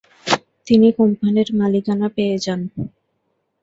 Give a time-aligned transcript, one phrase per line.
[0.67, 2.61] তিনি কোম্পানির মালিকানা পেয়ে যান।